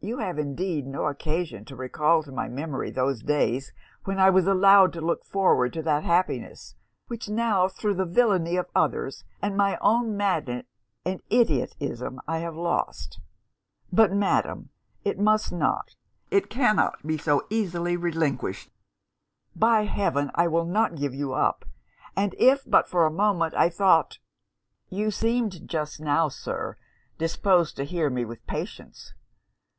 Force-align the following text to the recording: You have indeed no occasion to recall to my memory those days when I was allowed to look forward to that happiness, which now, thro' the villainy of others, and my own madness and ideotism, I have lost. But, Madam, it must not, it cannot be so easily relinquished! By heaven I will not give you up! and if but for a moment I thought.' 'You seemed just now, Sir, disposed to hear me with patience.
You 0.00 0.18
have 0.18 0.38
indeed 0.38 0.86
no 0.86 1.06
occasion 1.06 1.64
to 1.64 1.74
recall 1.76 2.22
to 2.22 2.30
my 2.30 2.48
memory 2.48 2.92
those 2.92 3.20
days 3.20 3.72
when 4.04 4.16
I 4.20 4.30
was 4.30 4.46
allowed 4.46 4.92
to 4.92 5.00
look 5.00 5.24
forward 5.24 5.72
to 5.72 5.82
that 5.82 6.04
happiness, 6.04 6.76
which 7.08 7.28
now, 7.28 7.66
thro' 7.66 7.92
the 7.92 8.04
villainy 8.06 8.54
of 8.54 8.70
others, 8.76 9.24
and 9.42 9.56
my 9.56 9.76
own 9.80 10.16
madness 10.16 10.66
and 11.04 11.20
ideotism, 11.32 12.20
I 12.28 12.38
have 12.38 12.54
lost. 12.54 13.18
But, 13.92 14.12
Madam, 14.12 14.68
it 15.04 15.18
must 15.18 15.50
not, 15.52 15.96
it 16.30 16.48
cannot 16.48 17.04
be 17.04 17.18
so 17.18 17.42
easily 17.50 17.96
relinquished! 17.96 18.70
By 19.56 19.82
heaven 19.86 20.30
I 20.36 20.46
will 20.46 20.64
not 20.64 20.94
give 20.94 21.12
you 21.12 21.32
up! 21.32 21.64
and 22.16 22.36
if 22.38 22.62
but 22.64 22.86
for 22.86 23.04
a 23.04 23.10
moment 23.10 23.52
I 23.54 23.68
thought.' 23.68 24.20
'You 24.90 25.10
seemed 25.10 25.66
just 25.68 25.98
now, 25.98 26.28
Sir, 26.28 26.76
disposed 27.18 27.74
to 27.76 27.84
hear 27.84 28.08
me 28.08 28.24
with 28.24 28.46
patience. 28.46 29.12